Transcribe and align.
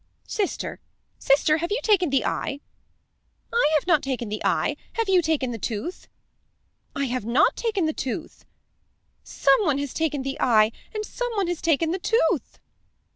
"Sister, 0.27 0.79
sister, 1.19 1.57
have 1.57 1.71
you 1.71 1.79
taken 1.83 2.09
the 2.09 2.25
eye?" 2.25 2.59
"I 3.53 3.69
have 3.75 3.85
not 3.85 4.01
taken 4.01 4.29
the 4.29 4.43
eye. 4.43 4.75
Have 4.93 5.07
you 5.07 5.21
taken 5.21 5.51
the 5.51 5.59
tooth?" 5.59 6.07
"I 6.95 7.05
have 7.05 7.23
not 7.23 7.55
taken 7.55 7.85
the 7.85 7.93
tooth." 7.93 8.43
"Some 9.23 9.61
one 9.63 9.77
has 9.77 9.93
taken 9.93 10.23
the 10.23 10.37
eye, 10.41 10.71
and 10.91 11.05
some 11.05 11.31
one 11.35 11.45
has 11.45 11.61
taken 11.61 11.91
the 11.91 11.99
tooth." 11.99 12.57